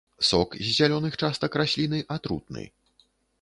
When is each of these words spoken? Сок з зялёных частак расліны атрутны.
Сок 0.27 0.55
з 0.67 0.71
зялёных 0.77 1.17
частак 1.23 1.59
расліны 1.63 2.01
атрутны. 2.17 2.65